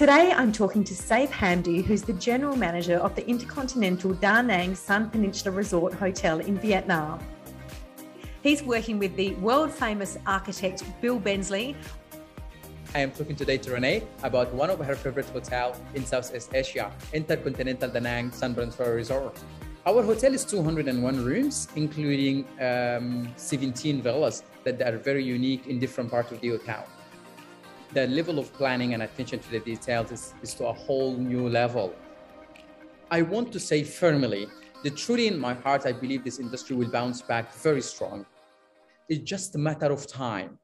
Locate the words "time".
40.06-40.58